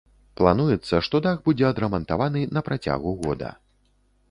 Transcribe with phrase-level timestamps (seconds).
[0.39, 3.55] Плануецца, што дах будзе адрамантаваны на працягу года.